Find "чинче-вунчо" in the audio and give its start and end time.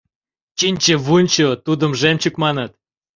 0.57-1.47